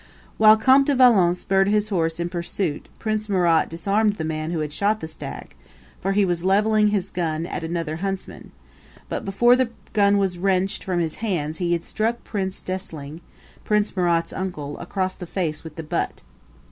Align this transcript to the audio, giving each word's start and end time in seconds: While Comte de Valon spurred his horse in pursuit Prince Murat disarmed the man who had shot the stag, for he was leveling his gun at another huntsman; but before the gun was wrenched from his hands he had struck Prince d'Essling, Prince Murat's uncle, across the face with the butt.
While 0.39 0.57
Comte 0.57 0.87
de 0.87 0.95
Valon 0.95 1.35
spurred 1.35 1.67
his 1.67 1.89
horse 1.89 2.19
in 2.19 2.27
pursuit 2.27 2.89
Prince 2.97 3.29
Murat 3.29 3.69
disarmed 3.69 4.13
the 4.15 4.23
man 4.23 4.49
who 4.49 4.57
had 4.61 4.73
shot 4.73 4.99
the 4.99 5.07
stag, 5.07 5.53
for 5.99 6.13
he 6.13 6.25
was 6.25 6.43
leveling 6.43 6.87
his 6.87 7.11
gun 7.11 7.45
at 7.45 7.63
another 7.63 7.97
huntsman; 7.97 8.51
but 9.09 9.25
before 9.25 9.55
the 9.55 9.69
gun 9.93 10.17
was 10.17 10.39
wrenched 10.39 10.83
from 10.83 11.01
his 11.01 11.17
hands 11.21 11.59
he 11.59 11.73
had 11.73 11.85
struck 11.85 12.23
Prince 12.23 12.63
d'Essling, 12.63 13.21
Prince 13.63 13.95
Murat's 13.95 14.33
uncle, 14.33 14.75
across 14.79 15.15
the 15.15 15.27
face 15.27 15.63
with 15.63 15.75
the 15.75 15.83
butt. 15.83 16.23